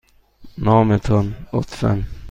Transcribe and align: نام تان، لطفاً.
نام 0.65 0.89
تان، 1.05 1.25
لطفاً. 1.53 1.93